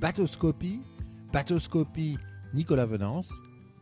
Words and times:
Batoscopie, 0.00 0.80
Batoscopie 1.32 2.18
Nicolas 2.54 2.86
Venance, 2.86 3.32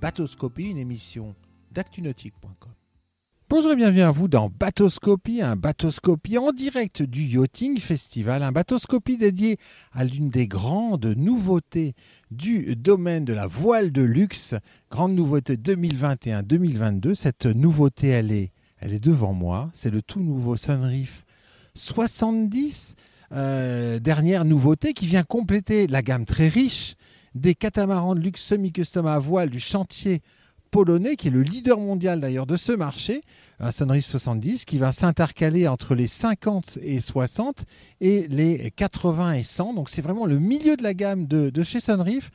Batoscopie, 0.00 0.70
une 0.70 0.78
émission 0.78 1.34
d'actunautique.com. 1.72 2.72
Bonjour 3.50 3.72
et 3.72 3.76
bienvenue 3.76 4.00
à 4.00 4.12
vous 4.12 4.26
dans 4.26 4.48
Batoscopie, 4.48 5.42
un 5.42 5.56
Batoscopie 5.56 6.38
en 6.38 6.52
direct 6.52 7.02
du 7.02 7.22
Yachting 7.22 7.78
Festival, 7.78 8.42
un 8.42 8.50
Batoscopie 8.50 9.18
dédié 9.18 9.58
à 9.92 10.04
l'une 10.04 10.30
des 10.30 10.48
grandes 10.48 11.04
nouveautés 11.04 11.92
du 12.30 12.74
domaine 12.76 13.26
de 13.26 13.34
la 13.34 13.46
voile 13.46 13.92
de 13.92 14.00
luxe, 14.00 14.54
grande 14.90 15.14
nouveauté 15.14 15.56
2021-2022. 15.56 17.14
Cette 17.14 17.44
nouveauté, 17.44 18.08
elle 18.08 18.32
est, 18.32 18.52
elle 18.78 18.94
est 18.94 19.04
devant 19.04 19.34
moi, 19.34 19.68
c'est 19.74 19.90
le 19.90 20.00
tout 20.00 20.20
nouveau 20.20 20.56
Sunreef 20.56 21.26
70, 21.74 22.96
euh, 23.32 23.98
dernière 23.98 24.44
nouveauté 24.44 24.92
qui 24.92 25.06
vient 25.06 25.24
compléter 25.24 25.86
la 25.86 26.02
gamme 26.02 26.24
très 26.24 26.48
riche 26.48 26.94
des 27.34 27.54
catamarans 27.54 28.14
de 28.14 28.20
luxe 28.20 28.42
semi-custom 28.42 29.06
à 29.06 29.18
voile 29.18 29.50
du 29.50 29.60
chantier 29.60 30.22
polonais, 30.70 31.16
qui 31.16 31.28
est 31.28 31.30
le 31.30 31.42
leader 31.42 31.78
mondial 31.78 32.20
d'ailleurs 32.20 32.46
de 32.46 32.56
ce 32.56 32.72
marché, 32.72 33.22
un 33.60 33.70
Sunreef 33.70 34.04
70, 34.04 34.64
qui 34.64 34.78
va 34.78 34.92
s'intercaler 34.92 35.68
entre 35.68 35.94
les 35.94 36.06
50 36.06 36.78
et 36.82 37.00
60 37.00 37.64
et 38.00 38.26
les 38.28 38.70
80 38.72 39.32
et 39.32 39.42
100. 39.42 39.74
Donc 39.74 39.88
c'est 39.88 40.02
vraiment 40.02 40.26
le 40.26 40.38
milieu 40.38 40.76
de 40.76 40.82
la 40.82 40.94
gamme 40.94 41.26
de, 41.26 41.62
chez 41.62 41.80
Sunreef, 41.80 42.30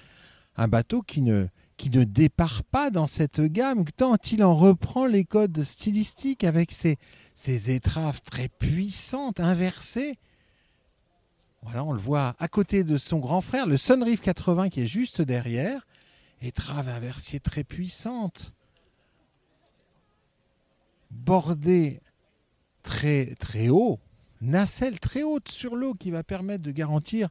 un 0.55 0.67
bateau 0.67 1.01
qui 1.01 1.21
ne, 1.21 1.47
qui 1.77 1.89
ne 1.89 2.03
départ 2.03 2.63
pas 2.63 2.89
dans 2.89 3.07
cette 3.07 3.41
gamme, 3.41 3.85
tant 3.95 4.15
il 4.31 4.43
en 4.43 4.55
reprend 4.55 5.05
les 5.05 5.25
codes 5.25 5.63
stylistiques 5.63 6.43
avec 6.43 6.71
ses, 6.71 6.97
ses 7.35 7.71
étraves 7.71 8.21
très 8.21 8.47
puissantes, 8.47 9.39
inversées. 9.39 10.17
Voilà, 11.63 11.83
on 11.83 11.91
le 11.91 11.99
voit 11.99 12.35
à 12.39 12.47
côté 12.47 12.83
de 12.83 12.97
son 12.97 13.19
grand 13.19 13.41
frère, 13.41 13.65
le 13.65 13.77
Sunreef 13.77 14.21
80 14.21 14.69
qui 14.69 14.81
est 14.81 14.87
juste 14.87 15.21
derrière. 15.21 15.85
Étrave 16.41 16.89
inversier 16.89 17.39
très 17.39 17.63
puissante, 17.63 18.53
bordée 21.11 22.01
très, 22.81 23.35
très 23.35 23.69
haut, 23.69 23.99
nacelle 24.41 24.99
très 24.99 25.21
haute 25.21 25.49
sur 25.49 25.75
l'eau 25.75 25.93
qui 25.93 26.09
va 26.09 26.23
permettre 26.23 26.63
de 26.63 26.71
garantir 26.71 27.29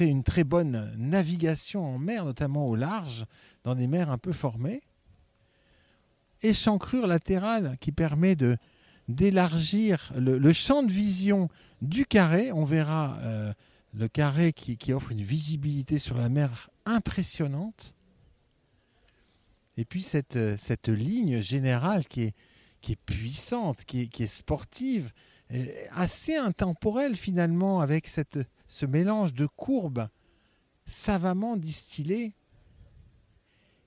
une 0.00 0.22
très 0.22 0.44
bonne 0.44 0.92
navigation 0.96 1.84
en 1.84 1.98
mer, 1.98 2.24
notamment 2.24 2.66
au 2.68 2.74
large, 2.74 3.26
dans 3.64 3.74
des 3.74 3.86
mers 3.86 4.10
un 4.10 4.18
peu 4.18 4.32
formées. 4.32 4.82
Échancrure 6.42 7.06
latérale 7.06 7.76
qui 7.80 7.92
permet 7.92 8.34
de 8.34 8.56
d'élargir 9.08 10.12
le, 10.16 10.52
champ 10.52 10.82
de 10.82 10.92
vision 10.92 11.48
du 11.80 12.06
carré. 12.06 12.52
On 12.52 12.64
verra 12.64 13.18
euh, 13.20 13.52
le 13.94 14.08
carré 14.08 14.52
qui 14.52 14.92
offre 14.92 15.12
une 15.12 15.22
visibilité 15.22 15.98
sur 15.98 16.16
la 16.16 16.28
mer 16.28 16.70
impressionnante. 16.86 17.94
Et 19.76 19.84
puis 19.84 20.02
cette, 20.02 20.36
euh, 20.36 20.56
ligne 20.88 21.40
générale 21.40 22.06
qui 22.06 22.22
est, 22.22 22.34
qui 22.80 22.92
est 22.92 23.00
puissante, 23.06 23.84
qui 23.84 24.02
est, 24.02 24.06
qui 24.06 24.24
est 24.24 24.34
sportive, 24.34 25.12
assez 25.90 26.34
intemporelle 26.34 27.14
finalement, 27.14 27.80
avec 27.80 28.06
cette, 28.06 28.38
ce 28.68 28.86
mélange 28.86 29.34
de 29.34 29.46
courbes 29.46 30.08
savamment 30.86 31.58
distillées 31.58 32.34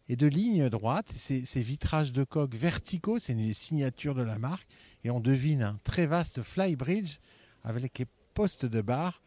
et 0.07 0.15
de 0.15 0.27
lignes 0.27 0.69
droites, 0.69 1.11
ces, 1.15 1.45
ces 1.45 1.61
vitrages 1.61 2.13
de 2.13 2.23
coque 2.23 2.53
verticaux, 2.53 3.19
c'est 3.19 3.33
une 3.33 3.53
signature 3.53 4.13
de 4.15 4.21
la 4.21 4.37
marque, 4.37 4.67
et 5.03 5.09
on 5.09 5.19
devine 5.19 5.63
un 5.63 5.79
très 5.83 6.05
vaste 6.05 6.43
flybridge 6.43 7.17
avec 7.63 7.97
les 7.99 8.05
postes 8.33 8.65
de 8.65 8.81
barre. 8.81 9.21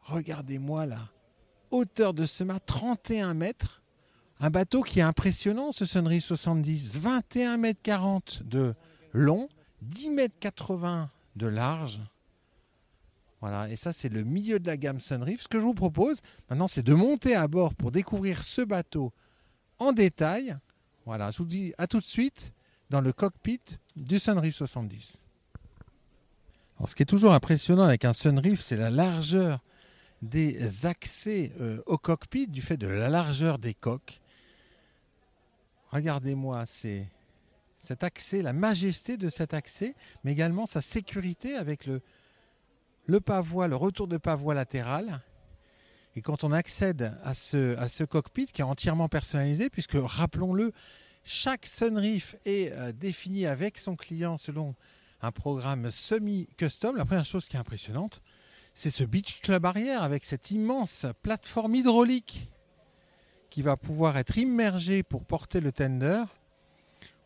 Regardez-moi 0.00 0.86
la 0.86 1.10
hauteur 1.70 2.14
de 2.14 2.26
ce 2.26 2.44
mât, 2.44 2.60
31 2.60 3.34
mètres, 3.34 3.82
un 4.40 4.50
bateau 4.50 4.82
qui 4.82 5.00
est 5.00 5.02
impressionnant, 5.02 5.72
ce 5.72 5.84
Sunrise 5.84 6.24
70, 6.24 6.98
21 6.98 7.56
mètres 7.56 7.80
40 7.82 8.42
de 8.44 8.74
long, 9.12 9.48
10 9.82 10.10
mètres 10.10 10.36
80 10.40 11.10
de 11.36 11.46
large. 11.46 12.00
Voilà, 13.40 13.70
et 13.70 13.76
ça 13.76 13.92
c'est 13.92 14.08
le 14.08 14.24
milieu 14.24 14.58
de 14.58 14.66
la 14.66 14.76
gamme 14.76 15.00
Sunreef. 15.00 15.42
Ce 15.42 15.48
que 15.48 15.60
je 15.60 15.64
vous 15.64 15.74
propose 15.74 16.20
maintenant, 16.50 16.66
c'est 16.66 16.82
de 16.82 16.94
monter 16.94 17.36
à 17.36 17.46
bord 17.46 17.74
pour 17.74 17.92
découvrir 17.92 18.42
ce 18.42 18.62
bateau 18.62 19.12
en 19.78 19.92
détail. 19.92 20.56
Voilà, 21.06 21.30
je 21.30 21.38
vous 21.38 21.46
dis 21.46 21.72
à 21.78 21.86
tout 21.86 22.00
de 22.00 22.04
suite 22.04 22.52
dans 22.90 23.00
le 23.00 23.12
cockpit 23.12 23.60
du 23.96 24.18
Sunreef 24.18 24.54
70. 24.54 25.24
Alors, 26.78 26.88
ce 26.88 26.94
qui 26.94 27.02
est 27.02 27.06
toujours 27.06 27.32
impressionnant 27.34 27.82
avec 27.82 28.04
un 28.04 28.12
Sunreef, 28.12 28.60
c'est 28.60 28.76
la 28.76 28.90
largeur 28.90 29.60
des 30.22 30.86
accès 30.86 31.52
euh, 31.60 31.82
au 31.86 31.98
cockpit 31.98 32.46
du 32.48 32.62
fait 32.62 32.76
de 32.76 32.86
la 32.86 33.08
largeur 33.08 33.58
des 33.58 33.74
coques. 33.74 34.20
Regardez-moi 35.90 36.64
cet 36.66 38.02
accès, 38.02 38.42
la 38.42 38.52
majesté 38.52 39.16
de 39.16 39.28
cet 39.28 39.54
accès, 39.54 39.94
mais 40.24 40.32
également 40.32 40.66
sa 40.66 40.80
sécurité 40.80 41.54
avec 41.56 41.86
le, 41.86 42.02
le 43.06 43.20
pavois, 43.20 43.68
le 43.68 43.76
retour 43.76 44.06
de 44.06 44.18
pavois 44.18 44.54
latéral. 44.54 45.22
Et 46.18 46.20
quand 46.20 46.42
on 46.42 46.50
accède 46.50 47.16
à 47.22 47.32
ce, 47.32 48.02
cockpit 48.02 48.46
qui 48.46 48.60
est 48.60 48.64
entièrement 48.64 49.08
personnalisé, 49.08 49.70
puisque 49.70 49.96
rappelons-le, 49.96 50.72
chaque 51.22 51.64
Sunreef 51.64 52.34
est 52.44 52.72
euh, 52.72 52.90
défini 52.90 53.46
avec 53.46 53.78
son 53.78 53.94
client 53.94 54.36
selon 54.36 54.74
un 55.22 55.30
programme 55.30 55.92
semi-custom. 55.92 56.96
La 56.96 57.04
première 57.04 57.24
chose 57.24 57.46
qui 57.46 57.54
est 57.54 57.60
impressionnante, 57.60 58.20
c'est 58.74 58.90
ce 58.90 59.04
Beach 59.04 59.40
Club 59.42 59.64
arrière 59.64 60.02
avec 60.02 60.24
cette 60.24 60.50
immense 60.50 61.06
plateforme 61.22 61.76
hydraulique 61.76 62.50
qui 63.48 63.62
va 63.62 63.76
pouvoir 63.76 64.16
être 64.16 64.38
immergé 64.38 65.04
pour 65.04 65.24
porter 65.24 65.60
le 65.60 65.70
tender 65.70 66.24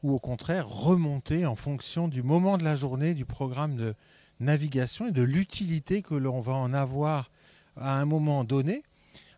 ou 0.03 0.13
au 0.13 0.19
contraire 0.19 0.69
remonter 0.69 1.47
en 1.47 1.57
fonction 1.57 2.09
du 2.09 2.23
moment 2.23 2.59
de 2.59 2.65
la 2.65 2.75
journée, 2.75 3.15
du 3.15 3.25
programme 3.25 3.75
de 3.75 3.95
navigation 4.39 5.07
et 5.07 5.13
de 5.13 5.23
l'utilité 5.23 6.03
que 6.03 6.15
l'on 6.15 6.43
va 6.43 6.53
en 6.53 6.75
avoir 6.75 7.31
à 7.77 7.99
un 7.99 8.05
moment 8.05 8.45
donné. 8.45 8.83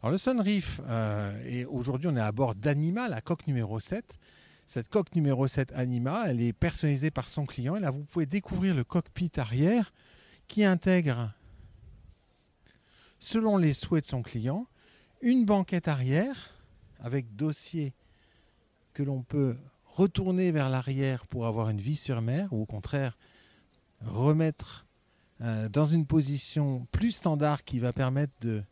Alors 0.02 0.12
le 0.12 0.18
Sunreef, 0.18 0.80
euh, 0.86 1.42
et 1.46 1.64
aujourd'hui 1.64 2.08
on 2.08 2.16
est 2.16 2.20
à 2.20 2.32
bord 2.32 2.54
d'Anima, 2.54 3.08
la 3.08 3.20
coque 3.20 3.46
numéro 3.46 3.80
7. 3.80 4.18
Cette 4.66 4.88
coque 4.88 5.14
numéro 5.14 5.46
7 5.46 5.72
Anima, 5.74 6.24
elle 6.28 6.40
est 6.40 6.52
personnalisée 6.52 7.10
par 7.10 7.28
son 7.28 7.44
client. 7.44 7.76
Et 7.76 7.80
là, 7.80 7.90
vous 7.90 8.04
pouvez 8.04 8.26
découvrir 8.26 8.74
le 8.74 8.82
cockpit 8.82 9.30
arrière 9.36 9.92
qui 10.48 10.64
intègre, 10.64 11.32
selon 13.18 13.56
les 13.56 13.72
souhaits 13.72 14.04
de 14.04 14.08
son 14.08 14.22
client, 14.22 14.66
une 15.20 15.44
banquette 15.44 15.88
arrière 15.88 16.54
avec 17.00 17.36
dossier 17.36 17.94
que 18.94 19.02
l'on 19.02 19.22
peut 19.22 19.56
retourner 19.84 20.50
vers 20.50 20.68
l'arrière 20.68 21.26
pour 21.26 21.46
avoir 21.46 21.68
une 21.68 21.80
vie 21.80 21.96
sur 21.96 22.20
mer, 22.20 22.52
ou 22.52 22.62
au 22.62 22.66
contraire 22.66 23.16
remettre 24.00 24.83
euh, 25.40 25.68
dans 25.68 25.86
une 25.86 26.06
position 26.06 26.86
plus 26.92 27.12
standard 27.12 27.64
qui 27.64 27.78
va 27.78 27.92
permettre 27.92 28.32
de 28.40 28.62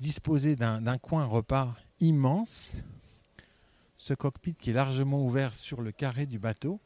disposer 0.00 0.56
d'un 0.56 0.98
coin 0.98 1.24
repas 1.24 1.74
immense. 2.00 2.72
Ce 3.96 4.14
cockpit 4.14 4.54
qui 4.54 4.70
est 4.70 4.74
largement 4.74 5.24
ouvert 5.24 5.54
sur 5.54 5.80
le 5.80 5.92
carré 5.92 6.26
du 6.26 6.38
bateau, 6.38 6.80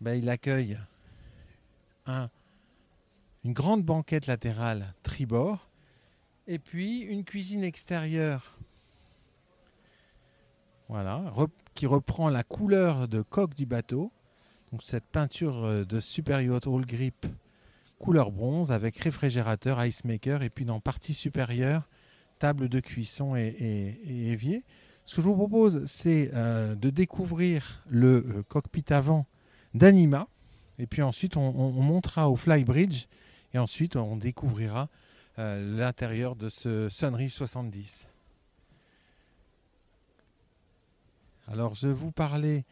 ben, 0.00 0.14
il 0.14 0.30
accueille 0.30 0.78
un, 2.06 2.30
une 3.44 3.52
grande 3.52 3.84
banquette 3.84 4.26
latérale 4.26 4.94
tribord 5.02 5.68
et 6.46 6.58
puis 6.58 7.00
une 7.00 7.24
cuisine 7.24 7.64
extérieure 7.64 8.58
voilà, 10.88 11.32
qui 11.74 11.86
reprend 11.86 12.30
la 12.30 12.42
couleur 12.42 13.08
de 13.08 13.20
coque 13.20 13.54
du 13.54 13.66
bateau. 13.66 14.10
Donc 14.72 14.82
cette 14.82 15.04
peinture 15.04 15.64
euh, 15.64 15.84
de 15.84 16.00
Super 16.00 16.40
Yacht 16.40 16.66
All 16.66 16.86
Grip 16.86 17.26
couleur 17.98 18.30
bronze 18.30 18.70
avec 18.72 18.96
réfrigérateur, 18.96 19.84
ice 19.84 20.04
maker 20.04 20.42
et 20.42 20.50
puis 20.50 20.64
dans 20.64 20.80
partie 20.80 21.14
supérieure, 21.14 21.88
table 22.38 22.68
de 22.68 22.80
cuisson 22.80 23.36
et, 23.36 24.00
évier. 24.04 24.62
Ce 25.04 25.16
que 25.16 25.22
je 25.22 25.26
vous 25.26 25.34
propose, 25.34 25.84
c'est 25.86 26.30
euh, 26.34 26.74
de 26.74 26.90
découvrir 26.90 27.82
le 27.88 28.08
euh, 28.08 28.42
cockpit 28.48 28.84
avant 28.90 29.26
d'Anima. 29.74 30.28
Et 30.78 30.86
puis 30.86 31.02
ensuite, 31.02 31.36
on, 31.36 31.72
montera 31.72 32.30
au 32.30 32.36
Flybridge. 32.36 33.06
Et 33.54 33.58
ensuite, 33.58 33.96
on 33.96 34.16
découvrira 34.16 34.88
l'intérieur 35.36 36.34
de 36.34 36.48
ce 36.48 36.88
Sunreef 36.88 37.32
70. 37.32 38.08
Alors 41.50 41.74
je 41.74 41.88
vous 41.88 42.10
parlais 42.10 42.64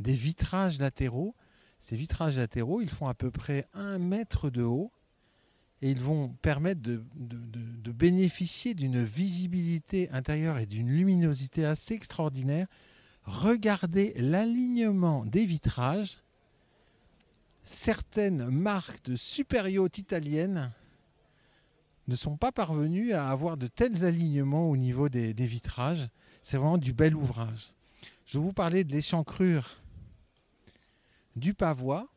des 0.00 0.14
vitrages 0.14 0.78
latéraux. 0.78 1.34
Ces 1.82 1.96
vitrages 1.96 2.38
latéraux, 2.38 2.80
ils 2.80 2.88
font 2.88 3.08
à 3.08 3.14
peu 3.14 3.32
près 3.32 3.66
un 3.74 3.98
mètre 3.98 4.50
de 4.50 4.62
haut 4.62 4.92
et 5.82 5.90
ils 5.90 6.00
vont 6.00 6.28
permettre 6.28 6.80
de, 6.80 7.02
bénéficier 7.90 8.72
d'une 8.72 9.02
visibilité 9.02 10.08
intérieure 10.10 10.58
et 10.58 10.66
d'une 10.66 10.90
luminosité 10.90 11.66
assez 11.66 11.94
extraordinaire. 11.94 12.68
Regardez 13.24 14.14
l'alignement 14.16 15.26
des 15.26 15.44
vitrages. 15.44 16.18
Certaines 17.64 18.46
marques 18.46 19.04
de 19.06 19.16
super 19.16 19.66
italiennes 19.66 20.70
ne 22.06 22.14
sont 22.14 22.36
pas 22.36 22.52
parvenus 22.52 23.12
à 23.12 23.28
avoir 23.28 23.56
de 23.56 23.66
tels 23.66 24.04
alignements 24.04 24.70
au 24.70 24.76
niveau 24.76 25.08
des, 25.08 25.34
des 25.34 25.46
vitrages. 25.46 26.08
C'est 26.44 26.58
vraiment 26.58 26.78
du 26.78 26.92
bel 26.92 27.16
ouvrage. 27.16 27.72
Je 28.24 28.38
vous 28.38 28.52
parlais 28.52 28.84
de 28.84 28.92
l'échancrure 28.92 29.82
du 31.36 31.54
pavois. 31.54 32.08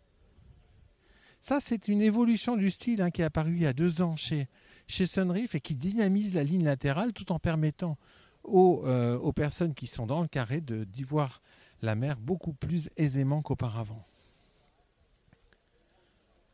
Ça, 1.39 1.59
c'est 1.59 1.87
une 1.87 2.01
évolution 2.01 2.57
du 2.57 2.69
style 2.69 3.01
hein, 3.01 3.11
qui 3.11 3.21
est 3.21 3.25
apparue 3.25 3.55
il 3.55 3.61
y 3.61 3.67
a 3.67 3.73
deux 3.73 4.01
ans 4.01 4.15
chez, 4.15 4.47
chez 4.87 5.05
et 5.53 5.59
qui 5.59 5.75
dynamise 5.75 6.33
la 6.33 6.43
ligne 6.43 6.63
latérale 6.63 7.13
tout 7.13 7.31
en 7.31 7.39
permettant 7.39 7.97
aux, 8.43 8.83
euh, 8.85 9.31
personnes 9.31 9.73
qui 9.73 9.87
sont 9.87 10.05
dans 10.05 10.21
le 10.21 10.27
carré 10.27 10.61
d'y 10.61 11.03
voir 11.03 11.41
la 11.81 11.95
mer 11.95 12.17
beaucoup 12.17 12.53
plus 12.53 12.89
aisément 12.97 13.41
qu'auparavant. 13.41 14.03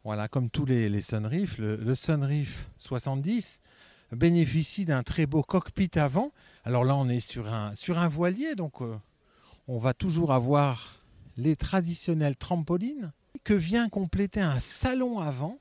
Voilà, 0.03 0.27
comme 0.27 0.49
tous 0.49 0.65
les, 0.65 0.89
les 0.89 1.01
le, 1.11 1.75
le 1.75 1.95
Sunreef 1.95 2.69
70 2.79 3.61
bénéficie 4.11 4.85
d'un 4.85 5.03
très 5.03 5.25
beau 5.25 5.43
cockpit 5.43 5.91
avant. 5.95 6.31
Alors 6.65 6.83
là, 6.83 6.95
on 6.95 7.07
est 7.07 7.19
sur 7.19 7.53
un, 7.53 7.75
sur 7.75 7.99
un 7.99 8.07
voilier, 8.07 8.55
donc 8.55 8.81
euh, 8.81 8.97
on 9.67 9.77
va 9.77 9.93
toujours 9.93 10.33
avoir 10.33 11.00
les 11.41 11.55
traditionnelles 11.55 12.37
trampolines 12.37 13.11
que 13.43 13.53
vient 13.53 13.89
compléter 13.89 14.41
un 14.41 14.59
salon 14.59 15.19
avant 15.19 15.59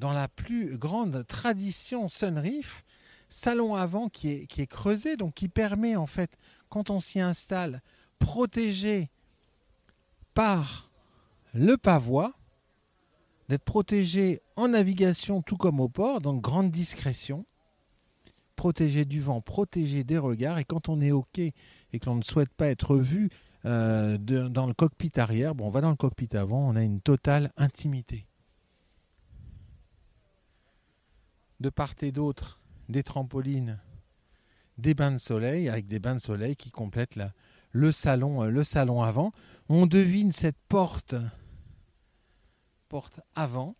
dans 0.00 0.12
la 0.12 0.26
plus 0.26 0.76
grande 0.76 1.24
tradition 1.26 2.08
Sunreef. 2.08 2.84
Salon 3.28 3.76
avant 3.76 4.08
qui 4.08 4.28
est, 4.30 4.66
creusé, 4.66 5.16
donc 5.16 5.34
qui 5.34 5.48
permet 5.48 5.96
en 5.96 6.06
fait, 6.06 6.36
quand 6.68 6.90
on 6.90 7.00
s'y 7.00 7.20
installe, 7.20 7.80
protégé 8.18 9.10
par 10.34 10.90
le 11.54 11.76
pavois, 11.76 12.34
d'être 13.48 13.64
protégé 13.64 14.42
en 14.56 14.68
navigation 14.68 15.40
tout 15.40 15.56
comme 15.56 15.80
au 15.80 15.88
port, 15.88 16.20
donc 16.20 16.42
grande 16.42 16.70
discrétion, 16.70 17.46
protégé 18.56 19.04
du 19.04 19.20
vent, 19.20 19.40
protégé 19.40 20.04
des 20.04 20.18
regards, 20.18 20.58
et 20.58 20.64
quand 20.64 20.88
on 20.88 21.00
est 21.00 21.12
au 21.12 21.24
quai 21.32 21.54
et 21.92 22.00
que 22.00 22.06
l'on 22.06 22.16
ne 22.16 22.22
souhaite 22.22 22.52
pas 22.52 22.66
être 22.66 22.96
vu 22.96 23.30
euh, 23.64 24.18
dans 24.18 24.66
le 24.66 24.74
cockpit 24.74 25.12
arrière, 25.16 25.54
bon, 25.54 25.66
on 25.66 25.70
va 25.70 25.80
dans 25.80 25.90
le 25.90 25.96
cockpit 25.96 26.28
avant, 26.36 26.68
on 26.68 26.76
a 26.76 26.82
une 26.82 27.00
totale 27.00 27.52
intimité. 27.56 28.26
De 31.60 31.70
part 31.70 31.94
et 32.02 32.10
d'autre, 32.10 32.60
des 32.88 33.02
trampolines, 33.04 33.78
des 34.78 34.94
bains 34.94 35.12
de 35.12 35.18
soleil, 35.18 35.68
avec 35.68 35.86
des 35.86 36.00
bains 36.00 36.16
de 36.16 36.20
soleil 36.20 36.56
qui 36.56 36.70
complètent 36.70 37.18
le, 37.70 37.92
salon, 37.92 38.42
euh, 38.42 38.50
le 38.50 38.64
salon 38.64 39.02
avant. 39.02 39.32
On 39.68 39.86
devine 39.86 40.32
cette 40.32 40.58
porte, 40.68 41.14
porte 42.88 43.20
avant, 43.36 43.76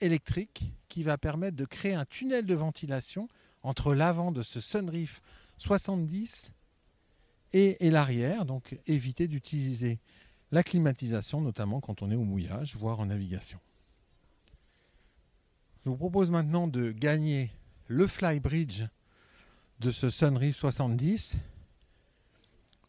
électrique, 0.00 0.72
qui 0.88 1.02
va 1.02 1.16
permettre 1.16 1.56
de 1.56 1.64
créer 1.64 1.94
un 1.94 2.04
tunnel 2.04 2.44
de 2.44 2.54
ventilation 2.54 3.28
entre 3.62 3.94
l'avant 3.94 4.32
de 4.32 4.42
ce 4.42 4.60
Sunreef 4.60 5.22
70 5.56 6.52
et, 7.54 7.90
l'arrière, 7.90 8.44
donc 8.44 8.76
éviter 8.88 9.28
d'utiliser 9.28 10.00
la 10.50 10.64
climatisation, 10.64 11.40
notamment 11.40 11.80
quand 11.80 12.02
on 12.02 12.10
est 12.10 12.16
au 12.16 12.24
mouillage, 12.24 12.76
voire 12.76 12.98
en 12.98 13.06
navigation. 13.06 13.60
Je 15.84 15.90
vous 15.90 15.96
propose 15.96 16.32
maintenant 16.32 16.66
de 16.66 16.90
gagner 16.90 17.52
le 17.86 18.08
flybridge 18.08 18.82
de 19.78 19.90
ce 19.92 20.10
Sunreef 20.10 20.56
70 20.56 21.36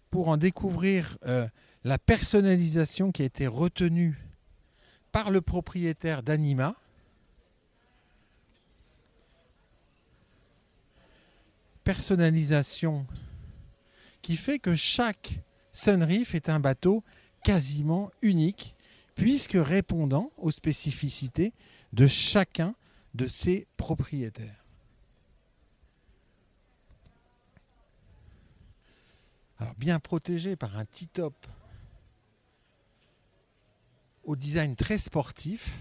pour 0.10 0.30
en 0.30 0.38
découvrir 0.38 1.18
euh, 1.28 1.48
la 1.84 2.00
personnalisation 2.00 3.12
qui 3.12 3.22
a 3.22 3.26
été 3.26 3.46
retenue 3.46 4.18
par 5.12 5.30
le 5.30 5.42
propriétaire 5.42 6.24
d'Anima. 6.24 6.76
Personnalisation 11.84 13.06
qui 14.26 14.38
fait 14.38 14.58
que 14.58 14.74
chaque 14.74 15.40
Sunreef 15.72 16.34
est 16.34 16.50
un 16.50 16.60
bateau 16.60 17.04
quasiment 17.44 18.10
unique, 18.24 18.74
puisque 19.14 19.54
répondant 19.54 20.32
aux 20.38 20.50
spécificités 20.50 21.54
de 21.94 22.08
chacun 22.08 22.74
de 23.14 23.28
ses 23.28 23.68
propriétaires. 23.78 24.66
Bien 29.78 30.00
protégé 30.00 30.56
par 30.56 30.76
un 30.76 30.86
T-top 30.86 31.46
au 34.24 34.36
design 34.36 34.76
très 34.76 34.98
sportif, 34.98 35.72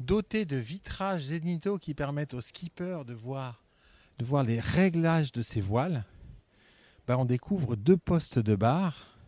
doté 0.00 0.46
de 0.46 0.56
vitrages 0.56 1.24
zénithaux 1.24 1.76
qui 1.76 1.92
permettent 1.92 2.32
aux 2.32 2.40
skippers 2.40 3.04
de 3.04 3.12
voir 3.12 3.62
les 4.42 4.58
réglages 4.58 5.32
de 5.32 5.42
ses 5.42 5.60
voiles, 5.60 6.06
ben, 7.06 7.16
on 7.16 7.24
découvre 7.24 7.76
deux 7.76 7.96
postes 7.96 8.38
de 8.38 8.56
barre. 8.56 9.18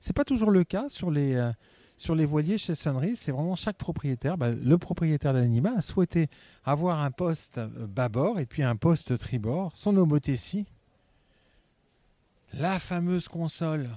C'est 0.00 0.14
pas 0.14 0.24
toujours 0.24 0.50
le 0.50 0.64
cas 0.64 0.88
sur 0.88 1.10
les, 1.10 1.34
euh, 1.34 1.52
sur 1.96 2.14
les 2.14 2.24
voiliers 2.24 2.58
chez 2.58 2.74
Sunrise. 2.74 3.18
C'est 3.18 3.32
vraiment 3.32 3.56
chaque 3.56 3.76
propriétaire. 3.76 4.38
Ben, 4.38 4.58
le 4.58 4.78
propriétaire 4.78 5.32
d'Anima 5.32 5.72
a 5.76 5.82
souhaité 5.82 6.28
avoir 6.64 7.00
un 7.00 7.10
poste 7.10 7.58
euh, 7.58 7.86
bâbord 7.86 8.38
et 8.38 8.46
puis 8.46 8.62
un 8.62 8.76
poste 8.76 9.18
tribord. 9.18 9.76
Son 9.76 9.96
homothétie. 9.96 10.66
La 12.54 12.78
fameuse 12.78 13.28
console 13.28 13.90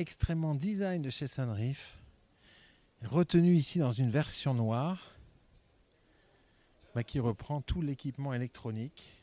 extrêmement 0.00 0.54
design 0.54 1.02
de 1.02 1.10
chez 1.10 1.26
Sunreef, 1.26 1.98
retenue 3.04 3.54
ici 3.54 3.78
dans 3.78 3.92
une 3.92 4.10
version 4.10 4.54
noire, 4.54 5.14
bah, 6.94 7.04
qui 7.04 7.20
reprend 7.20 7.60
tout 7.60 7.82
l'équipement 7.82 8.32
électronique. 8.32 9.19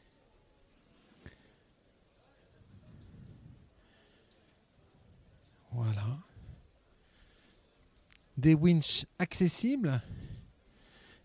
Voilà. 5.77 6.17
Des 8.35 8.55
winches 8.55 9.05
accessibles. 9.19 10.01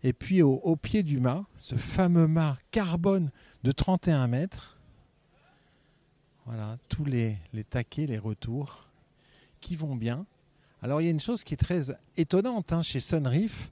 Et 0.03 0.13
puis 0.13 0.43
au, 0.43 0.75
pied 0.75 1.01
du 1.01 1.19
mât, 1.19 1.45
ce 1.57 1.75
fameux 1.75 2.27
mât 2.27 2.59
carbone 2.69 3.31
de 3.63 3.71
31 3.71 4.27
mètres. 4.27 4.77
Voilà, 6.45 6.77
tous 6.87 7.03
les, 7.05 7.37
taquets, 7.67 8.05
les 8.05 8.19
retours 8.19 8.89
qui 9.59 9.75
vont 9.75 9.95
bien. 9.95 10.25
Alors 10.83 11.01
il 11.01 11.05
y 11.05 11.07
a 11.07 11.11
une 11.11 11.19
chose 11.19 11.43
qui 11.43 11.55
est 11.55 11.57
très 11.57 11.85
étonnante 12.17 12.73
hein, 12.73 12.83
chez 12.83 12.99
Sunreef, 12.99 13.71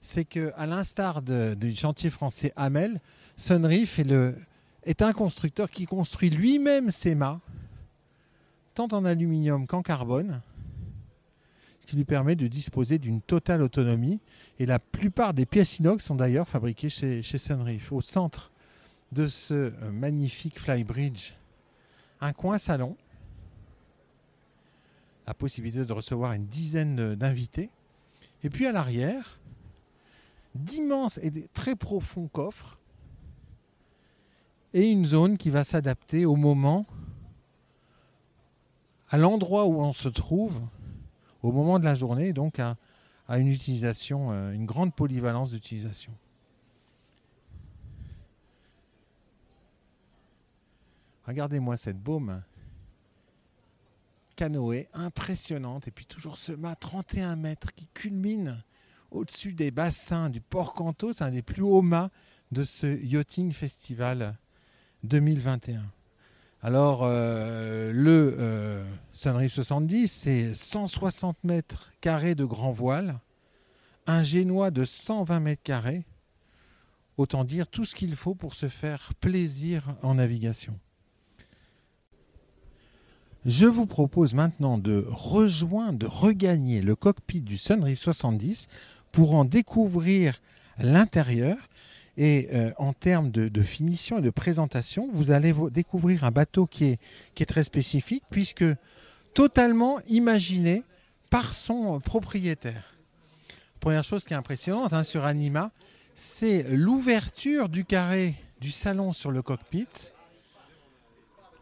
c'est 0.00 0.24
que 0.24 0.52
à 0.56 0.64
l'instar 0.66 1.20
du 1.20 1.74
chantier 1.74 2.08
français 2.08 2.54
Hamel, 2.56 3.02
Sunreef 3.36 3.98
est, 3.98 4.34
est 4.84 5.02
un 5.02 5.12
constructeur 5.12 5.70
qui 5.70 5.84
construit 5.84 6.30
lui-même 6.30 6.90
ses 6.90 7.16
mâts, 7.16 7.40
tant 8.74 8.88
en 8.92 9.04
aluminium 9.04 9.66
qu'en 9.66 9.82
carbone, 9.82 10.40
ce 11.80 11.86
qui 11.86 11.96
lui 11.96 12.04
permet 12.04 12.36
de 12.36 12.46
disposer 12.46 12.98
d'une 12.98 13.20
totale 13.20 13.62
autonomie. 13.62 14.20
Et 14.58 14.66
la 14.66 14.78
plupart 14.78 15.34
des 15.34 15.46
pièces 15.46 15.78
inox 15.78 16.04
sont 16.04 16.14
d'ailleurs 16.14 16.48
fabriquées 16.48 16.88
chez, 16.88 17.22
chez 17.22 17.38
Sunreef. 17.38 17.92
Au 17.92 18.00
centre 18.00 18.52
de 19.10 19.26
ce 19.26 19.54
euh, 19.54 19.90
magnifique 19.90 20.58
flybridge, 20.58 21.32
un 22.20 22.32
coin 22.32 22.58
salon, 22.58 22.96
la 25.26 25.34
possibilité 25.34 25.84
de 25.84 25.92
recevoir 25.92 26.32
une 26.32 26.46
dizaine 26.46 27.14
d'invités. 27.14 27.70
Et 28.44 28.50
puis 28.50 28.66
à 28.66 28.72
l'arrière, 28.72 29.38
d'immenses 30.54 31.18
et 31.18 31.30
très 31.52 31.76
profonds 31.76 32.28
coffres 32.28 32.78
et 34.74 34.88
une 34.88 35.04
zone 35.04 35.36
qui 35.36 35.50
va 35.50 35.64
s'adapter 35.64 36.26
au 36.26 36.36
moment, 36.36 36.86
à 39.12 39.18
l'endroit 39.18 39.66
où 39.66 39.82
on 39.82 39.92
se 39.92 40.08
trouve, 40.08 40.58
au 41.42 41.52
moment 41.52 41.78
de 41.78 41.84
la 41.84 41.94
journée, 41.94 42.32
donc 42.32 42.58
à, 42.58 42.76
une 43.28 43.48
utilisation, 43.48 44.32
euh, 44.32 44.52
une 44.52 44.64
grande 44.64 44.94
polyvalence 44.94 45.52
d'utilisation. 45.52 46.12
Regardez-moi 51.26 51.76
cette 51.76 51.98
baume 51.98 52.42
canoë 54.34 54.88
impressionnante 54.94 55.86
et 55.86 55.90
puis 55.90 56.06
toujours 56.06 56.38
ce 56.38 56.52
mât 56.52 56.74
31 56.74 57.36
mètres 57.36 57.74
qui 57.74 57.86
culmine 57.92 58.64
au-dessus 59.10 59.52
des 59.52 59.70
bassins 59.70 60.30
du 60.30 60.40
Port 60.40 60.72
Canto, 60.72 61.12
c'est 61.12 61.24
un 61.24 61.30
des 61.30 61.42
plus 61.42 61.62
hauts 61.62 61.82
mâts 61.82 62.10
de 62.50 62.64
ce 62.64 62.86
Yachting 62.86 63.52
Festival 63.52 64.38
2021. 65.04 65.84
Alors, 66.64 67.00
euh, 67.02 67.90
le 67.92 68.36
euh, 68.38 68.84
Sunreef 69.14 69.52
70, 69.52 70.08
c'est 70.08 70.54
160 70.54 71.44
mètres 71.44 71.92
carrés 72.00 72.34
de 72.34 72.46
grand 72.46 72.72
voile, 72.72 73.20
un 74.06 74.22
génois 74.22 74.70
de 74.70 74.84
120 74.84 75.38
mètres 75.38 75.62
carrés, 75.62 76.04
autant 77.18 77.44
dire 77.44 77.68
tout 77.68 77.84
ce 77.84 77.94
qu'il 77.94 78.16
faut 78.16 78.34
pour 78.34 78.54
se 78.54 78.68
faire 78.68 79.12
plaisir 79.20 79.94
en 80.02 80.14
navigation. 80.14 80.78
Je 83.44 83.66
vous 83.66 83.84
propose 83.84 84.32
maintenant 84.32 84.78
de 84.78 85.04
rejoindre, 85.08 85.98
de 85.98 86.06
regagner 86.06 86.80
le 86.80 86.96
cockpit 86.96 87.42
du 87.42 87.58
Sunreef 87.58 88.00
70 88.00 88.68
pour 89.10 89.34
en 89.34 89.44
découvrir 89.44 90.40
l'intérieur. 90.78 91.56
Et 92.16 92.48
euh, 92.52 92.72
en 92.76 92.92
termes 92.92 93.30
de, 93.30 93.62
finition 93.62 94.18
et 94.18 94.22
de 94.22 94.30
présentation, 94.30 95.08
vous 95.12 95.30
allez 95.32 95.54
découvrir 95.70 96.24
un 96.24 96.30
bateau 96.30 96.66
qui 96.66 96.98
est 97.36 97.46
très 97.46 97.62
spécifique 97.62 98.22
puisque 98.30 98.64
totalement 99.34 100.00
imaginé 100.08 100.84
par 101.30 101.54
son 101.54 102.00
propriétaire. 102.00 102.96
Première 103.80 104.04
chose 104.04 104.24
qui 104.24 104.34
est 104.34 104.36
impressionnante 104.36 104.92
hein, 104.92 105.02
sur 105.02 105.24
Anima, 105.24 105.72
c'est 106.14 106.64
l'ouverture 106.70 107.68
du 107.68 107.84
carré 107.84 108.34
du 108.60 108.70
salon 108.70 109.12
sur 109.12 109.30
le 109.30 109.42
cockpit 109.42 109.88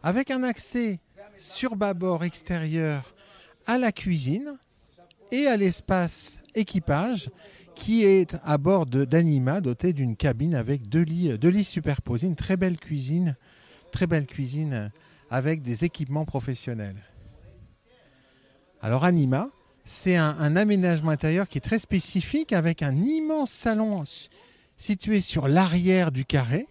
avec 0.03 0.31
un 0.31 0.43
accès 0.43 0.99
sur 1.37 1.75
bâbord 1.75 2.23
extérieur 2.23 3.15
à 3.65 3.77
la 3.77 3.91
cuisine 3.91 4.57
et 5.31 5.47
à 5.47 5.57
l'espace 5.57 6.37
équipage 6.55 7.29
qui 7.75 8.03
est 8.03 8.35
à 8.43 8.57
bord 8.57 8.85
d'Anima, 8.85 9.61
doté 9.61 9.93
d'une 9.93 10.15
cabine 10.15 10.55
avec 10.55 10.87
deux 10.89 11.01
lits, 11.01 11.37
deux 11.37 11.49
lits 11.49 11.63
superposés, 11.63 12.27
une 12.27 12.35
très 12.35 12.57
belle 12.57 12.77
cuisine, 12.77 13.35
très 13.91 14.07
belle 14.07 14.27
cuisine 14.27 14.91
avec 15.29 15.61
des 15.61 15.85
équipements 15.85 16.25
professionnels. 16.25 17.01
Alors 18.83 19.05
Anima, 19.05 19.49
c'est 19.85 20.15
un, 20.15 20.55
aménagement 20.55 21.11
intérieur 21.11 21.47
qui 21.47 21.59
est 21.59 21.61
très 21.61 21.77
spécifique 21.77 22.51
avec 22.51 22.81
un 22.81 22.95
immense 22.95 23.51
salon 23.51 24.03
situé 24.75 25.21
sur 25.21 25.47
l'arrière 25.47 26.11
du 26.11 26.25
carré, 26.25 26.67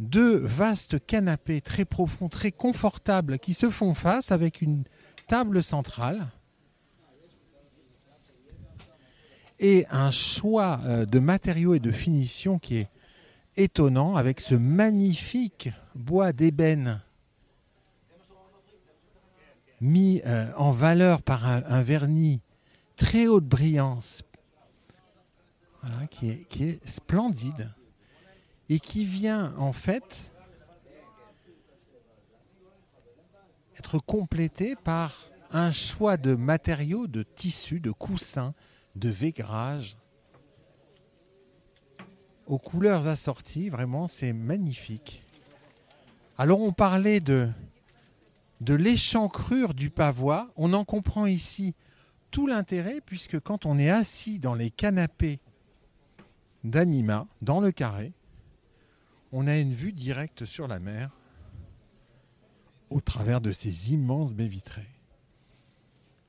deux 0.00 0.36
vastes 0.36 1.04
canapés 1.06 1.60
très 1.60 1.84
profonds, 1.84 2.28
très 2.28 2.50
confortables 2.50 3.38
qui 3.38 3.54
se 3.54 3.70
font 3.70 3.94
face 3.94 4.32
avec 4.32 4.62
une 4.62 4.82
table 5.28 5.62
centrale. 5.62 6.26
Et 9.60 9.86
un 9.90 10.10
choix 10.10 10.80
euh, 10.86 11.04
de 11.04 11.18
matériaux 11.18 11.74
et 11.74 11.80
de 11.80 11.92
finition 11.92 12.58
qui 12.58 12.78
est 12.78 12.88
étonnant 13.56 14.16
avec 14.16 14.40
ce 14.40 14.54
magnifique 14.56 15.70
bois 15.94 16.32
d'ébène 16.32 17.00
mis 19.80 20.20
euh, 20.26 20.52
en 20.56 20.70
valeur 20.70 21.22
par 21.22 21.46
un, 21.46 21.82
vernis 21.82 22.40
très 22.96 23.26
haute 23.26 23.46
brillance, 23.46 24.22
qui, 26.10 26.28
est, 26.28 26.86
splendide 26.86 27.72
et 28.68 28.78
qui 28.78 29.06
vient 29.06 29.54
en 29.56 29.72
fait 29.72 30.30
être 33.78 33.98
complété 33.98 34.76
par 34.76 35.14
un 35.52 35.72
choix 35.72 36.18
de 36.18 36.34
matériaux, 36.34 37.06
de 37.06 37.22
tissus, 37.22 37.80
de 37.80 37.90
coussins, 37.90 38.54
de 38.94 39.08
vaigrage 39.08 39.96
aux 42.46 42.58
couleurs 42.58 43.06
assorties. 43.06 43.70
Vraiment, 43.70 44.06
c'est 44.06 44.32
magnifique. 44.32 45.22
Alors, 46.36 46.60
on 46.60 46.72
parlait 46.72 47.20
de, 47.20 47.48
de 48.60 48.74
l'échancrure 48.74 49.74
du 49.74 49.90
pavois. 49.90 50.50
On 50.56 50.72
en 50.72 50.84
comprend 50.84 51.26
ici 51.26 51.74
tout 52.30 52.46
l'intérêt, 52.46 53.00
puisque 53.00 53.40
quand 53.40 53.66
on 53.66 53.78
est 53.78 53.90
assis 53.90 54.38
dans 54.38 54.54
les 54.54 54.70
canapés 54.70 55.40
d'Anima, 56.62 57.26
dans 57.42 57.60
le 57.60 57.72
carré, 57.72 58.12
on 59.32 59.46
a 59.46 59.56
une 59.56 59.72
vue 59.72 59.92
directe 59.92 60.44
sur 60.44 60.68
la 60.68 60.78
mer 60.78 61.16
au 62.90 63.00
travers 63.00 63.40
de 63.40 63.52
ces 63.52 63.92
immenses 63.92 64.34
baies 64.34 64.48
vitrées. 64.48 64.90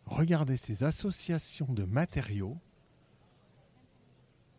Regardez 0.06 0.58
ces 0.58 0.84
associations 0.84 1.72
de 1.72 1.84
matériaux, 1.84 2.58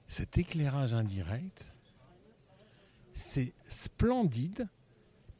cet 0.08 0.38
éclairage 0.38 0.94
indirect, 0.94 1.72
c'est 3.12 3.52
splendide, 3.68 4.68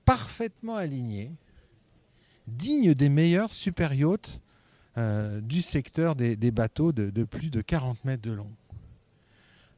parfaitement 0.05 0.77
aligné, 0.77 1.33
digne 2.47 2.95
des 2.95 3.09
meilleurs 3.09 3.53
super 3.53 3.93
yachts 3.95 4.41
euh, 4.99 5.41
du 5.41 5.63
secteur 5.63 6.15
des, 6.17 6.37
bateaux 6.51 6.93
de, 6.93 7.11
de, 7.11 7.25
plus 7.25 7.51
de 7.51 7.61
40 7.61 8.05
mètres 8.05 8.23
de 8.23 8.33
long. 8.33 8.51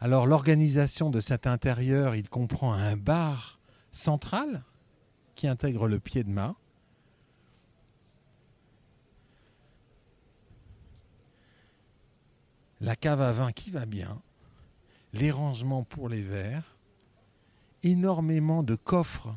Alors 0.00 0.26
l'organisation 0.26 1.10
de 1.10 1.20
cet 1.20 1.46
intérieur, 1.46 2.14
il 2.14 2.28
comprend 2.28 2.72
un 2.72 2.96
bar 2.96 3.60
central 3.92 4.64
qui 5.34 5.46
intègre 5.46 5.88
le 5.88 6.00
pied 6.00 6.24
de 6.24 6.30
mât, 6.30 6.56
la 12.80 12.96
cave 12.96 13.22
à 13.22 13.32
vin 13.32 13.52
qui 13.52 13.70
va 13.70 13.86
bien, 13.86 14.20
les 15.12 15.30
rangements 15.30 15.84
pour 15.84 16.08
les 16.08 16.22
verres, 16.22 16.76
énormément 17.82 18.62
de 18.62 18.74
coffres. 18.74 19.34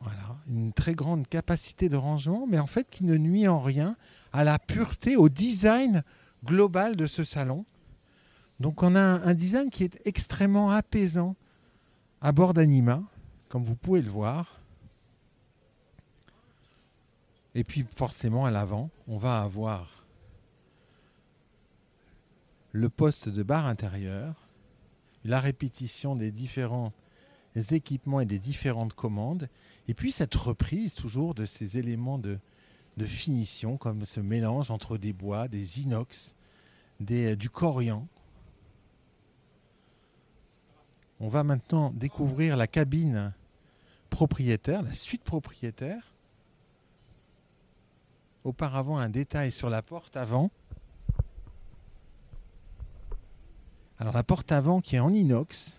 Voilà, 0.00 0.36
une 0.48 0.72
très 0.72 0.94
grande 0.94 1.28
capacité 1.28 1.88
de 1.88 1.96
rangement, 1.96 2.46
mais 2.46 2.58
en 2.58 2.66
fait 2.66 2.88
qui 2.90 3.04
ne 3.04 3.16
nuit 3.16 3.48
en 3.48 3.60
rien 3.60 3.96
à 4.32 4.44
la 4.44 4.58
pureté, 4.58 5.16
au 5.16 5.28
design 5.28 6.02
global 6.44 6.96
de 6.96 7.06
ce 7.06 7.24
salon. 7.24 7.64
Donc 8.60 8.82
on 8.82 8.94
a 8.94 9.00
un, 9.00 9.34
design 9.34 9.70
qui 9.70 9.84
est 9.84 10.00
extrêmement 10.04 10.70
apaisant 10.70 11.36
à 12.20 12.32
bord 12.32 12.54
d'Anima, 12.54 13.02
comme 13.48 13.64
vous 13.64 13.76
pouvez 13.76 14.02
le 14.02 14.10
voir. 14.10 14.60
Et 17.54 17.64
puis 17.64 17.86
forcément 17.94 18.44
à 18.44 18.50
l'avant, 18.50 18.90
on 19.06 19.18
va 19.18 19.42
avoir 19.42 20.04
le 22.72 22.88
poste 22.88 23.28
de 23.28 23.42
barre 23.42 23.66
intérieure, 23.66 24.34
la 25.24 25.40
répétition 25.40 26.16
des 26.16 26.30
différents 26.30 26.92
équipements 27.60 28.20
et 28.20 28.26
des 28.26 28.38
différentes 28.38 28.94
commandes, 28.94 29.48
et 29.88 29.94
puis 29.94 30.12
cette 30.12 30.34
reprise 30.34 30.94
toujours 30.94 31.34
de 31.34 31.44
ces 31.44 31.78
éléments 31.78 32.18
de, 32.18 32.38
finition, 33.04 33.76
comme 33.76 34.04
ce 34.04 34.18
mélange 34.18 34.70
entre 34.72 34.98
des 34.98 35.12
bois, 35.12 35.46
des 35.46 35.82
inox, 35.82 36.34
des, 36.98 37.36
du 37.36 37.48
corian. 37.48 38.06
On 41.20 41.28
va 41.28 41.44
maintenant 41.44 41.90
découvrir 41.90 42.56
la 42.56 42.66
cabine 42.66 43.32
propriétaire, 44.10 44.82
la 44.82 44.92
suite 44.92 45.22
propriétaire 45.22 46.12
auparavant 48.44 48.98
un 48.98 49.08
détail 49.08 49.52
sur 49.52 49.68
la 49.70 49.82
porte 49.82 50.16
avant. 50.16 50.50
Alors 53.98 54.14
la 54.14 54.22
porte 54.22 54.52
avant 54.52 54.80
qui 54.80 54.96
est 54.96 55.00
en 55.00 55.12
inox, 55.12 55.78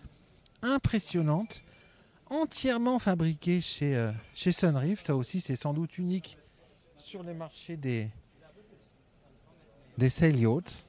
impressionnante, 0.62 1.64
entièrement 2.30 2.98
fabriquée 2.98 3.60
chez, 3.60 3.94
euh, 3.96 4.12
chez. 4.34 4.52
Ça 4.52 5.16
aussi 5.16 5.40
c'est 5.40 5.56
sans 5.56 5.74
doute 5.74 5.98
unique 5.98 6.38
sur 6.96 7.22
les 7.22 7.34
marchés 7.34 7.76
des, 7.76 8.08
des 9.98 10.08
sail 10.08 10.40
yachts. 10.40 10.86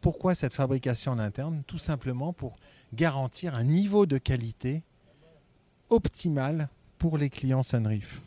Pourquoi 0.00 0.34
cette 0.34 0.54
fabrication 0.54 1.12
en 1.12 1.18
interne? 1.18 1.62
Tout 1.66 1.78
simplement 1.78 2.32
pour 2.32 2.56
garantir 2.92 3.54
un 3.54 3.64
niveau 3.64 4.04
de 4.04 4.18
qualité 4.18 4.82
optimal 5.88 6.68
pour 6.98 7.18
les 7.18 7.30
clients 7.30 7.62
Sunreef. 7.62 8.20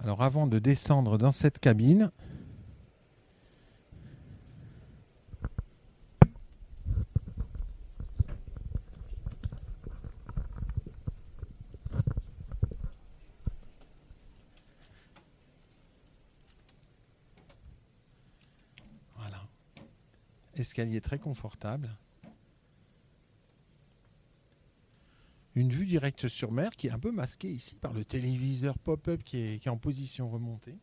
Alors 0.00 0.22
avant 0.22 0.46
de 0.46 0.58
descendre 0.58 1.18
dans 1.18 1.32
cette 1.32 1.58
cabine, 1.58 2.10
Voilà. 19.16 19.42
Escalier 20.58 21.00
très 21.00 21.18
confortable. 21.18 21.88
une 25.56 25.70
vue 25.70 25.86
directe 25.86 26.28
sur 26.28 26.52
mer 26.52 26.76
qui 26.76 26.86
est 26.86 26.90
un 26.90 26.98
peu 26.98 27.10
masquée 27.10 27.50
ici 27.50 27.74
par 27.76 27.94
le 27.94 28.04
téléviseur 28.04 28.78
pop-up 28.78 29.22
qui 29.24 29.38
est, 29.38 29.68
en 29.68 29.78
position 29.78 30.28
remontée. 30.28 30.76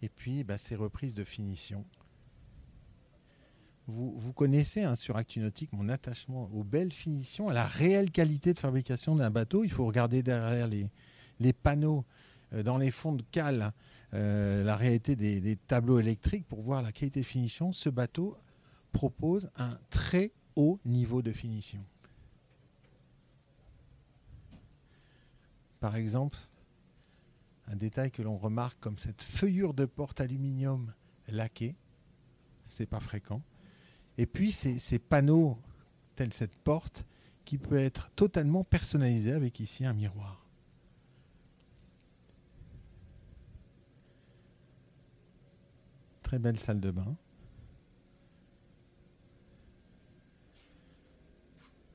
Et 0.00 0.08
puis 0.08 0.42
bah, 0.42 0.56
ces 0.56 0.74
reprises 0.74 1.14
de 1.14 1.22
finition. 1.22 1.84
Vous, 3.88 4.32
connaissez 4.32 4.84
hein, 4.84 4.94
sur 4.94 5.16
Actunautique 5.16 5.72
mon 5.72 5.88
attachement 5.88 6.48
aux 6.54 6.64
belles 6.64 6.92
finitions, 6.92 7.50
à 7.50 7.52
la 7.52 7.66
réelle 7.66 8.10
qualité 8.10 8.52
de 8.54 8.58
fabrication 8.58 9.16
d'un 9.16 9.30
bateau. 9.30 9.64
Il 9.64 9.70
faut 9.70 9.84
regarder 9.84 10.22
derrière 10.22 10.68
les, 10.68 11.52
panneaux, 11.52 12.04
euh, 12.54 12.62
dans 12.62 12.78
les 12.78 12.90
fonds 12.90 13.12
de 13.12 13.24
cale, 13.32 13.72
euh, 14.14 14.62
la 14.62 14.76
réalité 14.76 15.16
des, 15.16 15.56
tableaux 15.66 15.98
électriques 15.98 16.46
pour 16.46 16.60
voir 16.60 16.82
la 16.82 16.92
qualité 16.92 17.20
de 17.20 17.26
finition. 17.26 17.72
Ce 17.72 17.88
bateau 17.88 18.36
propose 18.92 19.50
un 19.56 19.78
très 19.88 20.32
haut 20.54 20.78
niveau 20.84 21.22
de 21.22 21.32
finition. 21.32 21.84
par 25.80 25.96
exemple, 25.96 26.38
Un 27.66 27.76
détail 27.76 28.10
que 28.10 28.22
l'on 28.22 28.36
remarque 28.36 28.78
comme 28.80 28.98
cette 28.98 29.22
feuillure 29.22 29.72
de 29.72 29.84
porte 29.84 30.20
aluminium 30.20 30.92
laquée. 31.26 31.74
C'est 32.66 32.86
pas 32.86 33.00
fréquent. 33.00 33.40
Et 34.18 34.26
puis 34.26 34.52
ces, 34.52 34.78
ces 34.78 34.98
panneaux, 34.98 35.58
tels 36.14 36.32
cette 36.32 36.56
porte, 36.56 37.04
qui 37.44 37.58
peut 37.58 37.78
être 37.78 38.10
totalement 38.10 38.62
personnalisé 38.62 39.32
avec 39.32 39.58
ici 39.58 39.84
un 39.84 39.92
miroir. 39.92 40.41
Très 46.32 46.38
belle 46.38 46.58
salle 46.58 46.80
de 46.80 46.90
bain. 46.90 47.14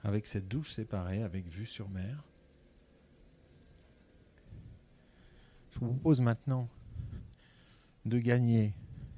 Avec 0.03 0.27
cette 0.27 0.47
douche 0.47 0.73
séparée, 0.73 1.23
avec 1.23 1.47
vue 1.47 1.65
sur 1.65 1.89
mer. 1.89 2.23
Je 5.71 5.79
vous 5.79 5.87
propose 5.87 6.21
maintenant 6.21 6.69
de 8.05 8.19
gagner 8.19 8.75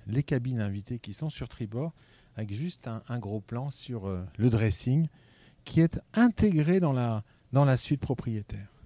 les 0.08 0.24
cabines 0.24 0.62
invitées 0.62 1.00
qui 1.00 1.12
sont 1.12 1.30
sur 1.30 1.50
tribord 1.50 1.92
avec 2.38 2.54
juste 2.54 2.88
un, 2.88 3.20
gros 3.20 3.42
plan 3.42 3.70
sur 3.70 4.08
euh, 4.08 4.24
le 4.38 4.50
dressing 4.50 5.10
qui 5.66 5.82
est 5.82 6.00
intégré 6.14 6.80
dans 6.80 6.94
la, 6.94 7.26
dans 7.52 7.66
la 7.66 7.76
suite 7.76 8.00
propriétaire. 8.00 8.79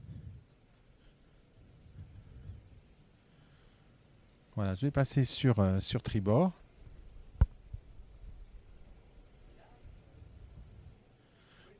Voilà, 4.56 4.76
je 4.76 4.86
vais 4.86 4.92
passer 4.92 5.26
sur, 5.26 5.60
euh, 5.60 5.80
sur 5.80 6.04
tribord. 6.04 6.52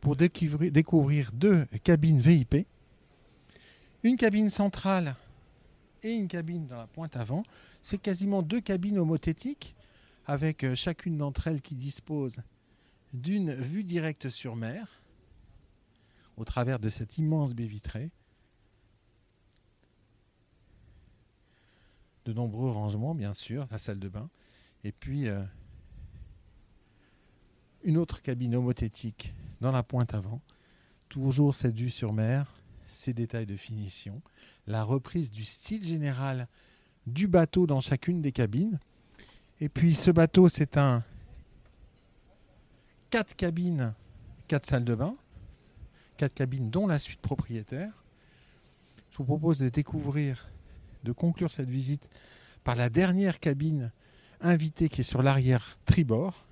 Pour 0.02 0.16
découvrir, 0.16 0.72
découvrir 0.72 1.32
deux 1.34 1.66
cabines 1.84 2.20
VIP. 2.20 2.68
Une 4.02 4.18
cabine 4.18 4.50
centrale 4.50 5.16
et 6.02 6.12
une 6.14 6.28
cabine 6.28 6.66
dans 6.66 6.78
la 6.78 6.88
pointe 6.88 7.16
avant. 7.16 7.44
C'est 7.84 8.00
quasiment 8.00 8.42
deux 8.42 8.60
cabines 8.60 8.98
homothétiques 8.98 9.76
avec 10.26 10.64
euh, 10.64 10.74
chacune 10.74 11.18
d'entre 11.18 11.48
elles 11.48 11.62
qui 11.62 11.76
dispose 11.76 12.38
d'une 13.14 13.54
vue 13.54 13.84
directe 13.84 14.30
sur 14.30 14.56
mer 14.56 15.04
au 16.38 16.44
travers 16.44 16.80
de 16.80 16.90
cette 16.90 17.20
immense 17.20 17.54
baie 17.54 17.68
vitrée. 17.68 18.10
De 22.26 22.34
nombreux 22.34 22.70
rangements, 22.70 23.16
bien 23.16 23.34
sûr, 23.34 23.68
la 23.72 23.78
salle 23.78 24.00
de 24.00 24.10
bain. 24.10 24.30
Et 24.84 24.92
puis 24.92 25.28
euh, 25.28 25.44
une 27.84 27.98
autre 27.98 28.22
cabine 28.22 28.56
homothétique 28.56 29.34
dans 29.62 29.72
la 29.72 29.84
pointe 29.84 30.14
avant. 30.14 30.42
Toujours 31.10 31.54
cette 31.54 31.76
vue 31.76 31.90
sur 31.90 32.14
mer, 32.14 32.54
ces 32.88 33.14
détails 33.14 33.46
de 33.46 33.56
finition, 33.56 34.22
la 34.68 34.84
reprise 34.84 35.32
du 35.32 35.44
style 35.44 35.84
général 35.84 36.48
du 37.06 37.28
bateau 37.28 37.68
dans 37.68 37.82
chacune 37.82 38.22
des 38.22 38.32
cabines. 38.32 38.80
Et 39.60 39.70
puis 39.70 39.96
ce 39.96 40.12
bateau, 40.12 40.50
c'est 40.50 40.78
un 40.78 41.04
4 43.10 43.36
cabines, 43.36 43.94
4 44.48 44.66
salles 44.66 44.86
de 44.86 44.96
bain, 44.96 45.16
4 46.18 46.34
cabines 46.34 46.70
dont 46.70 46.88
la 46.88 47.00
suite 47.00 47.22
propriétaire. 47.22 47.92
Je 49.12 49.18
vous 49.18 49.26
propose 49.26 49.60
de 49.60 49.70
découvrir, 49.70 50.50
de 51.04 51.12
conclure 51.12 51.52
cette 51.52 51.70
visite 51.70 52.08
par 52.64 52.76
la 52.76 52.90
dernière 52.90 53.40
cabine 53.40 53.92
invitée 54.42 54.90
qui 54.90 55.02
est 55.02 55.04
sur 55.04 55.24
l'arrière 55.24 55.78
tribord. 55.86 56.46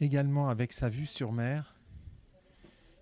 également 0.00 0.48
avec 0.48 0.72
sa 0.72 0.88
vue 0.88 1.06
sur 1.06 1.32
mer. 1.32 1.74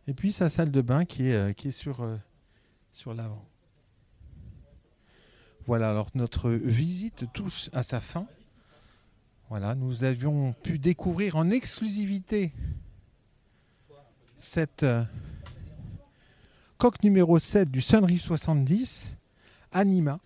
Et 0.07 0.15
puis 0.15 0.33
sa 0.33 0.49
salle 0.49 0.71
de 0.71 0.81
bain 0.81 1.05
qui 1.05 1.29
est, 1.29 1.35
euh, 1.35 1.53
euh, 2.01 2.16
sur 2.92 3.14
l'avant. 3.14 3.45
Voilà, 5.66 5.90
alors 5.90 6.09
notre 6.14 6.51
visite 6.51 7.25
touche 7.33 7.71
à 7.73 7.83
sa 7.83 8.01
fin. 8.01 8.27
Voilà, 9.57 9.77
nous 9.77 10.03
avions 10.03 10.53
pu 10.64 10.81
découvrir 10.81 11.37
en 11.37 11.49
exclusivité 11.49 12.51
cette 14.37 14.83
euh, 14.83 15.05
coque 16.77 17.01
numéro 17.05 17.38
7 17.38 17.71
du 17.71 17.81
Sunreef 17.81 18.21
70, 18.21 19.17
Anima. 19.71 20.19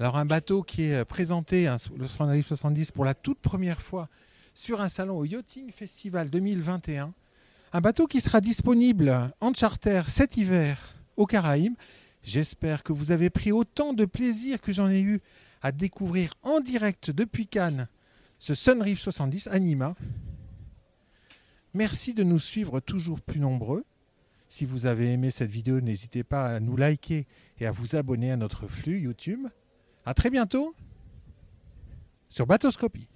Alors 0.00 0.16
un 0.16 0.24
bateau 0.24 0.62
qui 0.62 0.84
est 0.84 1.04
présenté, 1.04 1.68
hein, 1.68 1.76
le 1.94 2.06
Sunreef 2.06 2.46
70, 2.46 2.90
pour 2.90 3.04
la 3.04 3.12
toute 3.12 3.40
première 3.40 3.82
fois 3.82 4.08
sur 4.54 4.80
un 4.80 4.88
salon 4.88 5.18
au 5.18 5.26
Yachting 5.26 5.70
Festival 5.72 6.30
2021. 6.30 7.12
Un 7.74 7.80
bateau 7.82 8.06
qui 8.06 8.22
sera 8.22 8.40
disponible 8.40 9.30
en 9.42 9.52
charter 9.52 10.04
cet 10.08 10.38
hiver 10.38 10.94
aux 11.18 11.26
Caraïbes 11.26 11.74
J'espère 12.22 12.84
que 12.84 12.92
vous 12.92 13.10
avez 13.10 13.30
pris 13.30 13.50
autant 13.50 13.92
de 13.94 14.04
plaisir 14.04 14.60
que 14.60 14.70
j'en 14.70 14.88
ai 14.88 15.00
eu 15.00 15.20
à 15.62 15.72
découvrir 15.72 16.34
en 16.42 16.60
direct 16.60 17.10
depuis 17.10 17.46
Cannes 17.46 17.88
ce 18.38 18.54
Sunreef 18.54 18.98
70 18.98 19.46
Anima. 19.46 19.94
Merci 21.74 22.12
de 22.12 22.24
nous 22.24 22.40
suivre 22.40 22.80
toujours 22.80 23.20
plus 23.20 23.40
nombreux. 23.40 23.84
Si 24.48 24.66
vous 24.66 24.84
avez 24.84 25.12
aimé 25.12 25.30
cette 25.30 25.50
vidéo, 25.50 25.80
n'hésitez 25.80 26.24
pas 26.24 26.46
à 26.46 26.60
nous 26.60 26.76
liker 26.76 27.26
et 27.58 27.66
à 27.66 27.70
vous 27.70 27.96
abonner 27.96 28.32
à 28.32 28.36
notre 28.36 28.66
flux 28.66 28.98
YouTube. 28.98 29.46
À 30.04 30.12
très 30.12 30.28
bientôt 30.28 30.74
sur 32.28 32.46
Batoscopie. 32.46 33.08